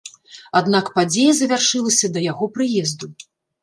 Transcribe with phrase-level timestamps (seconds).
[0.59, 3.17] Аднак падзея завяршылася да яго прыезду.